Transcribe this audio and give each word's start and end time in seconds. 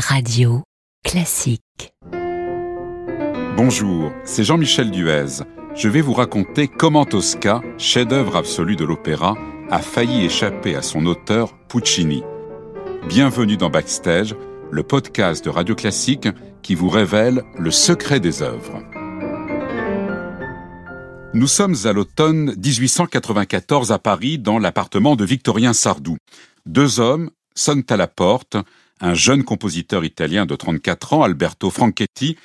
Radio 0.00 0.62
Classique. 1.02 1.92
Bonjour, 3.56 4.12
c'est 4.24 4.44
Jean-Michel 4.44 4.92
Duez. 4.92 5.42
Je 5.74 5.88
vais 5.88 6.02
vous 6.02 6.12
raconter 6.12 6.68
comment 6.68 7.04
Tosca, 7.04 7.62
chef-d'œuvre 7.78 8.36
absolu 8.36 8.76
de 8.76 8.84
l'opéra, 8.84 9.34
a 9.70 9.80
failli 9.80 10.24
échapper 10.24 10.76
à 10.76 10.82
son 10.82 11.04
auteur 11.04 11.58
Puccini. 11.66 12.22
Bienvenue 13.08 13.56
dans 13.56 13.70
Backstage, 13.70 14.36
le 14.70 14.84
podcast 14.84 15.44
de 15.44 15.50
Radio 15.50 15.74
Classique 15.74 16.28
qui 16.62 16.76
vous 16.76 16.90
révèle 16.90 17.42
le 17.58 17.72
secret 17.72 18.20
des 18.20 18.42
œuvres. 18.42 18.84
Nous 21.34 21.48
sommes 21.48 21.74
à 21.86 21.92
l'automne 21.92 22.54
1894 22.56 23.90
à 23.90 23.98
Paris 23.98 24.38
dans 24.38 24.60
l'appartement 24.60 25.16
de 25.16 25.24
Victorien 25.24 25.72
Sardou. 25.72 26.18
Deux 26.66 27.00
hommes 27.00 27.30
sonnent 27.56 27.84
à 27.88 27.96
la 27.96 28.06
porte, 28.06 28.56
un 29.00 29.14
jeune 29.14 29.44
compositeur 29.44 30.04
italien 30.04 30.46
de 30.46 30.56
34 30.56 31.12
ans, 31.12 31.22
Alberto 31.22 31.70
Franchetti, 31.70 32.36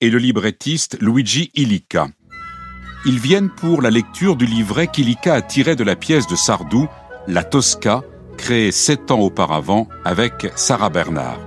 et 0.00 0.10
le 0.10 0.18
librettiste 0.18 0.98
Luigi 1.00 1.50
Illica. 1.54 2.08
Ils 3.06 3.18
viennent 3.18 3.50
pour 3.50 3.82
la 3.82 3.90
lecture 3.90 4.36
du 4.36 4.46
livret 4.46 4.86
qu'Illica 4.86 5.34
a 5.34 5.42
tiré 5.42 5.76
de 5.76 5.84
la 5.84 5.96
pièce 5.96 6.26
de 6.26 6.36
Sardou, 6.36 6.88
La 7.26 7.44
Tosca, 7.44 8.02
créée 8.36 8.72
sept 8.72 9.10
ans 9.10 9.20
auparavant 9.20 9.88
avec 10.04 10.48
Sarah 10.56 10.90
Bernard. 10.90 11.38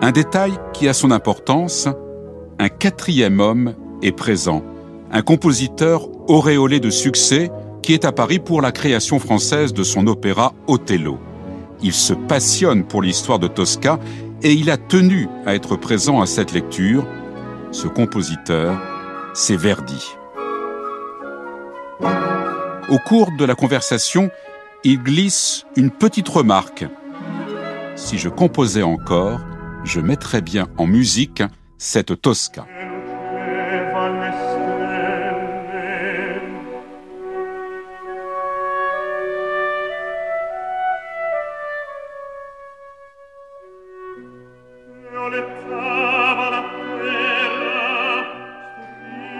Un 0.00 0.10
détail 0.10 0.52
qui 0.74 0.88
a 0.88 0.92
son 0.92 1.12
importance, 1.12 1.88
un 2.58 2.68
quatrième 2.68 3.40
homme 3.40 3.74
est 4.02 4.12
présent, 4.12 4.64
un 5.12 5.22
compositeur 5.22 6.08
auréolé 6.28 6.80
de 6.80 6.90
succès 6.90 7.50
qui 7.82 7.94
est 7.94 8.04
à 8.04 8.12
Paris 8.12 8.38
pour 8.38 8.62
la 8.62 8.72
création 8.72 9.18
française 9.18 9.72
de 9.72 9.82
son 9.84 10.06
opéra 10.06 10.54
Othello 10.66 11.18
il 11.82 11.92
se 11.92 12.12
passionne 12.12 12.84
pour 12.84 13.02
l'histoire 13.02 13.38
de 13.38 13.48
Tosca 13.48 13.98
et 14.42 14.52
il 14.52 14.70
a 14.70 14.76
tenu 14.76 15.28
à 15.46 15.54
être 15.54 15.76
présent 15.76 16.20
à 16.20 16.26
cette 16.26 16.52
lecture. 16.52 17.06
Ce 17.70 17.88
compositeur, 17.88 18.80
c'est 19.34 19.56
Verdi. 19.56 20.04
Au 22.88 22.98
cours 22.98 23.30
de 23.38 23.44
la 23.44 23.54
conversation, 23.54 24.30
il 24.84 25.02
glisse 25.02 25.64
une 25.76 25.90
petite 25.90 26.28
remarque. 26.28 26.84
Si 27.96 28.18
je 28.18 28.28
composais 28.28 28.82
encore, 28.82 29.40
je 29.84 30.00
mettrais 30.00 30.42
bien 30.42 30.68
en 30.76 30.86
musique 30.86 31.42
cette 31.78 32.20
Tosca. 32.20 32.66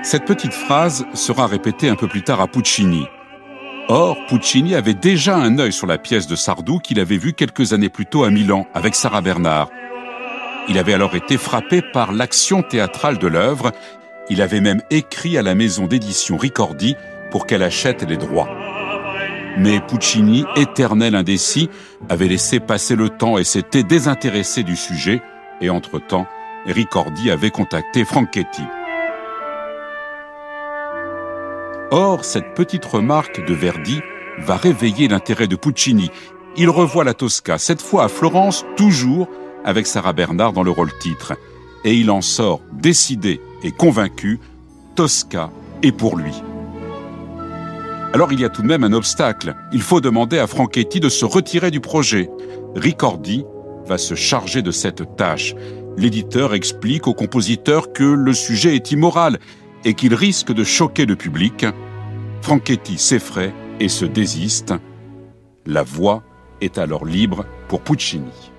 Cette 0.03 0.25
petite 0.25 0.53
phrase 0.53 1.07
sera 1.15 1.47
répétée 1.47 1.89
un 1.89 1.95
peu 1.95 2.09
plus 2.09 2.23
tard 2.23 2.41
à 2.41 2.48
Puccini. 2.48 3.07
Or, 3.89 4.17
Puccini 4.29 4.75
avait 4.75 4.95
déjà 4.95 5.37
un 5.37 5.59
œil 5.59 5.73
sur 5.73 5.87
la 5.87 5.98
pièce 5.98 6.27
de 6.27 6.37
Sardou 6.37 6.79
qu'il 6.79 7.01
avait 7.01 7.17
vue 7.17 7.33
quelques 7.33 7.73
années 7.73 7.89
plus 7.89 8.07
tôt 8.07 8.25
à 8.25 8.31
Milan 8.31 8.67
avec 8.75 8.95
Sarah 8.95 9.20
Bernard. 9.20 9.70
Il 10.69 10.79
avait 10.79 10.95
alors 10.95 11.15
été 11.15 11.37
frappé 11.37 11.83
par 11.83 12.13
l'action 12.13 12.63
théâtrale 12.63 13.19
de 13.19 13.27
l'œuvre. 13.27 13.73
Il 14.29 14.43
avait 14.43 14.61
même 14.61 14.83
écrit 14.91 15.39
à 15.39 15.43
la 15.43 15.55
maison 15.55 15.87
d'édition 15.87 16.37
Ricordi 16.37 16.97
pour 17.31 17.47
qu'elle 17.47 17.63
achète 17.63 18.03
les 18.03 18.17
droits. 18.17 18.48
Mais 19.59 19.81
Puccini, 19.81 20.45
éternel 20.57 21.15
indécis, 21.15 21.69
avait 22.09 22.29
laissé 22.29 22.61
passer 22.61 22.97
le 22.97 23.09
temps 23.09 23.39
et 23.39 23.45
s'était 23.45 23.83
désintéressé 23.83 24.63
du 24.63 24.77
sujet, 24.77 25.23
et 25.62 25.70
entre-temps, 25.70 26.27
Ricordi 26.66 27.30
avait 27.30 27.50
contacté 27.50 28.05
Franchetti. 28.05 28.62
Or, 31.91 32.24
cette 32.24 32.55
petite 32.55 32.84
remarque 32.84 33.45
de 33.45 33.55
Verdi 33.55 34.01
va 34.39 34.56
réveiller 34.56 35.08
l'intérêt 35.08 35.46
de 35.46 35.56
Puccini. 35.56 36.11
Il 36.56 36.68
revoit 36.70 37.05
la 37.05 37.14
Tosca, 37.14 37.58
cette 37.58 37.83
fois 37.83 38.05
à 38.05 38.08
Florence, 38.08 38.64
toujours 38.77 39.28
avec 39.64 39.86
Sarah 39.86 40.12
Bernard 40.12 40.52
dans 40.52 40.62
le 40.62 40.70
rôle 40.70 40.90
titre. 40.98 41.34
Et 41.84 41.95
il 41.95 42.11
en 42.11 42.20
sort 42.20 42.61
décidé 42.72 43.40
et 43.62 43.72
convaincu, 43.72 44.40
Tosca 44.95 45.51
est 45.83 45.92
pour 45.92 46.17
lui. 46.17 46.42
Alors 48.14 48.33
il 48.33 48.40
y 48.40 48.45
a 48.45 48.51
tout 48.51 48.62
de 48.62 48.67
même 48.67 48.84
un 48.84 48.92
obstacle. 48.92 49.55
Il 49.72 49.83
faut 49.83 50.01
demander 50.01 50.39
à 50.39 50.46
Franchetti 50.46 51.01
de 51.01 51.08
se 51.08 51.24
retirer 51.24 51.70
du 51.70 51.80
projet. 51.80 52.28
Ricordi 52.74 53.45
se 53.98 54.14
charger 54.14 54.63
de 54.63 54.70
cette 54.70 55.17
tâche. 55.17 55.55
L'éditeur 55.97 56.55
explique 56.55 57.07
au 57.07 57.14
compositeur 57.14 57.92
que 57.92 58.05
le 58.05 58.33
sujet 58.33 58.75
est 58.75 58.92
immoral 58.92 59.39
et 59.85 59.95
qu'il 59.95 60.14
risque 60.14 60.53
de 60.53 60.64
choquer 60.64 61.07
le 61.07 61.17
public, 61.17 61.67
Franchetti 62.41 62.98
s'effraie 62.98 63.55
et 63.81 63.89
se 63.89 64.05
désiste. 64.05 64.75
La 65.67 65.83
voix 65.83 66.23
est 66.61 66.79
alors 66.79 67.05
libre 67.05 67.45
pour 67.69 67.83
Puccini. 67.83 68.52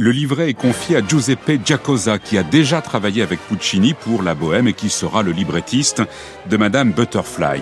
Le 0.00 0.12
livret 0.12 0.48
est 0.48 0.54
confié 0.54 0.96
à 0.96 1.06
Giuseppe 1.06 1.60
Giacosa, 1.62 2.18
qui 2.18 2.38
a 2.38 2.42
déjà 2.42 2.80
travaillé 2.80 3.20
avec 3.22 3.38
Puccini 3.38 3.92
pour 3.92 4.22
La 4.22 4.34
Bohème 4.34 4.66
et 4.66 4.72
qui 4.72 4.88
sera 4.88 5.22
le 5.22 5.30
librettiste 5.30 6.02
de 6.48 6.56
Madame 6.56 6.92
Butterfly. 6.92 7.60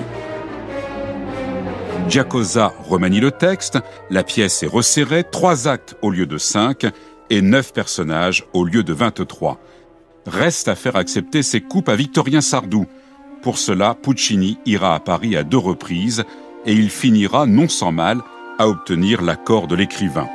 Giacosa 2.09 2.73
remanie 2.85 3.19
le 3.19 3.33
texte, 3.33 3.81
la 4.09 4.23
pièce 4.23 4.63
est 4.63 4.69
resserrée, 4.69 5.25
trois 5.25 5.67
actes 5.67 5.97
au 6.01 6.13
lieu 6.13 6.27
de 6.27 6.39
cinq 6.39 6.87
et 7.29 7.43
neuf 7.43 7.73
personnages 7.73 8.45
au 8.53 8.65
lieu 8.65 8.85
de 8.85 8.93
23. 8.93 9.59
Reste 10.29 10.69
à 10.69 10.77
faire 10.77 10.95
accepter 10.95 11.43
ces 11.43 11.61
coupes 11.61 11.89
à 11.89 11.97
Victorien 11.97 12.41
Sardou. 12.41 12.87
Pour 13.43 13.59
cela, 13.59 13.97
Puccini 14.01 14.59
ira 14.65 14.95
à 14.95 15.01
Paris 15.01 15.37
à 15.37 15.43
deux 15.43 15.59
reprises 15.59 16.23
et 16.67 16.73
il 16.73 16.91
finira, 16.91 17.47
non 17.47 17.69
sans 17.69 17.91
mal, 17.91 18.21
à 18.61 18.69
obtenir 18.69 19.23
l'accord 19.23 19.67
de 19.67 19.75
l'écrivain. 19.75 20.29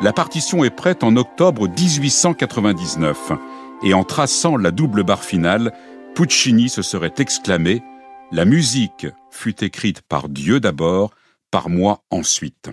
La 0.00 0.12
partition 0.12 0.64
est 0.64 0.70
prête 0.70 1.02
en 1.02 1.16
octobre 1.16 1.68
1899 1.68 3.32
et 3.82 3.94
en 3.94 4.04
traçant 4.04 4.56
la 4.56 4.70
double 4.70 5.02
barre 5.02 5.24
finale, 5.24 5.72
Puccini 6.14 6.68
se 6.68 6.82
serait 6.82 7.14
exclamé 7.18 7.82
la 8.30 8.44
musique 8.44 9.06
fut 9.30 9.64
écrite 9.64 10.02
par 10.02 10.28
Dieu 10.28 10.60
d'abord, 10.60 11.12
par 11.50 11.70
moi 11.70 12.02
ensuite. 12.10 12.70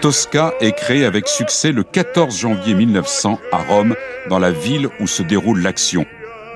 Tosca 0.00 0.52
est 0.60 0.72
créé 0.72 1.04
avec 1.04 1.28
succès 1.28 1.70
le 1.70 1.84
14 1.84 2.36
janvier 2.36 2.74
1900 2.74 3.38
à 3.52 3.58
Rome, 3.58 3.94
dans 4.28 4.38
la 4.38 4.50
ville 4.50 4.88
où 5.00 5.06
se 5.06 5.22
déroule 5.22 5.60
l'action. 5.60 6.04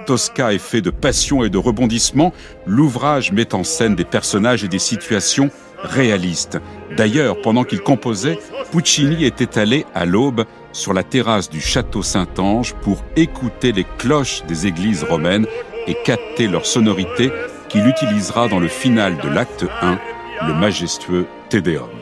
Tosca 0.05 0.53
est 0.53 0.59
fait 0.59 0.81
de 0.81 0.91
passion 0.91 1.45
et 1.45 1.51
de 1.51 1.59
rebondissements. 1.59 2.33
L'ouvrage 2.67 3.33
met 3.33 3.55
en 3.55 3.65
scène 3.65 3.95
des 3.95 4.05
personnages 4.05 4.65
et 4.65 4.69
des 4.69 4.79
situations 4.79 5.51
réalistes. 5.83 6.59
D'ailleurs, 6.97 7.41
pendant 7.41 7.65
qu'il 7.65 7.81
composait, 7.81 8.39
Puccini 8.71 9.25
était 9.25 9.59
allé 9.59 9.85
à 9.95 10.05
l'aube 10.05 10.45
sur 10.73 10.93
la 10.93 11.03
terrasse 11.03 11.51
du 11.51 11.61
château 11.61 12.03
Saint-Ange 12.03 12.75
pour 12.83 13.03
écouter 13.17 13.73
les 13.73 13.87
cloches 13.99 14.45
des 14.47 14.67
églises 14.67 15.05
romaines 15.05 15.47
et 15.87 15.97
capter 16.05 16.47
leur 16.47 16.67
sonorité 16.67 17.31
qu'il 17.69 17.87
utilisera 17.87 18.49
dans 18.49 18.61
le 18.61 18.69
final 18.69 19.19
de 19.19 19.29
l'acte 19.29 19.67
1, 19.81 19.99
le 20.47 20.55
majestueux 20.55 21.27
Tédéum. 21.49 22.02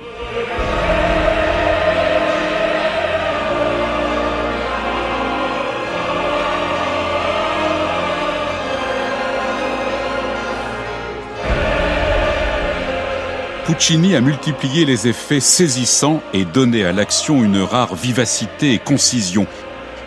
Puccini 13.71 14.17
a 14.17 14.21
multiplié 14.21 14.85
les 14.85 15.07
effets 15.07 15.39
saisissants 15.39 16.21
et 16.33 16.45
donné 16.45 16.85
à 16.85 16.91
l'action 16.91 17.45
une 17.45 17.63
rare 17.63 17.95
vivacité 17.95 18.73
et 18.73 18.81
concision. 18.81 19.47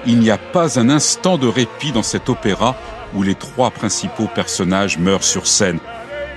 Il 0.06 0.20
n'y 0.20 0.32
a 0.32 0.38
pas 0.38 0.78
un 0.82 0.90
instant 0.90 1.38
de 1.38 1.48
répit 1.48 1.94
dans 1.94 2.04
cet 2.04 2.28
opéra 2.28 2.76
où 3.14 3.24
les 3.24 3.36
trois 3.36 3.72
principaux 3.72 4.28
personnages 4.28 4.98
meurent 4.98 5.24
sur 5.24 5.48
scène. 5.48 5.80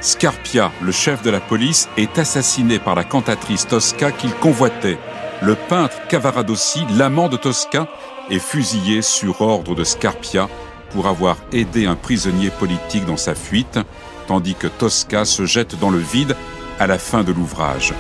Scarpia, 0.01 0.71
le 0.81 0.93
chef 0.93 1.23
de 1.23 1.31
la 1.31 1.41
police, 1.41 1.89
est 1.97 2.17
assassiné 2.17 2.79
par 2.79 2.95
la 2.95 3.03
cantatrice 3.03 3.67
Tosca 3.67 4.13
qu'il 4.13 4.33
convoitait. 4.35 4.99
Le 5.43 5.57
peintre 5.57 5.97
Cavaradossi, 6.07 6.85
l'amant 6.97 7.29
de 7.29 7.37
Tosca, 7.37 7.89
est 8.31 8.39
fusillé 8.39 9.03
sur 9.03 9.41
ordre 9.41 9.75
de 9.75 9.83
Scarpia 9.83 10.49
pour 10.91 11.09
avoir 11.09 11.39
aidé 11.51 11.87
un 11.87 11.97
prisonnier 11.97 12.51
politique 12.51 13.05
dans 13.05 13.17
sa 13.17 13.35
fuite, 13.35 13.81
tandis 14.29 14.55
que 14.55 14.69
Tosca 14.69 15.25
se 15.25 15.45
jette 15.45 15.77
dans 15.81 15.91
le 15.91 15.99
vide 15.99 16.37
à 16.79 16.87
la 16.87 16.99
fin 16.99 17.25
de 17.25 17.33
l'ouvrage. 17.33 17.95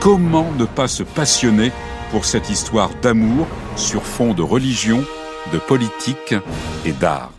Comment 0.00 0.50
ne 0.58 0.64
pas 0.64 0.88
se 0.88 1.02
passionner 1.02 1.70
pour 2.10 2.24
cette 2.24 2.50
histoire 2.50 2.90
d'amour 3.02 3.46
sur 3.76 4.02
fond 4.02 4.34
de 4.34 4.42
religion, 4.42 5.04
de 5.52 5.58
politique 5.58 6.34
et 6.84 6.92
d'art? 6.92 7.30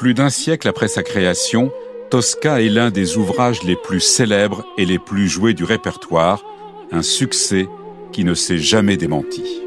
Plus 0.00 0.14
d'un 0.14 0.30
siècle 0.30 0.66
après 0.66 0.88
sa 0.88 1.02
création, 1.02 1.70
Tosca 2.08 2.62
est 2.62 2.70
l'un 2.70 2.90
des 2.90 3.18
ouvrages 3.18 3.62
les 3.64 3.76
plus 3.76 4.00
célèbres 4.00 4.64
et 4.78 4.86
les 4.86 4.98
plus 4.98 5.28
joués 5.28 5.52
du 5.52 5.62
répertoire, 5.62 6.42
un 6.90 7.02
succès 7.02 7.68
qui 8.10 8.24
ne 8.24 8.32
s'est 8.32 8.56
jamais 8.56 8.96
démenti. 8.96 9.60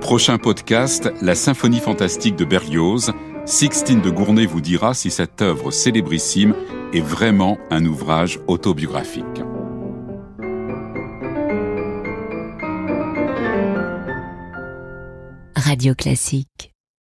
Prochain 0.00 0.38
podcast, 0.38 1.12
la 1.20 1.34
symphonie 1.34 1.80
fantastique 1.80 2.36
de 2.36 2.46
Berlioz. 2.46 3.12
Sixtine 3.44 4.00
de 4.00 4.08
Gournay 4.08 4.46
vous 4.46 4.62
dira 4.62 4.94
si 4.94 5.10
cette 5.10 5.42
œuvre 5.42 5.70
célébrissime 5.70 6.54
est 6.94 7.04
vraiment 7.04 7.58
un 7.70 7.84
ouvrage 7.84 8.40
autobiographique. 8.46 9.42
Radio 15.70 15.94
Classique 15.94 16.69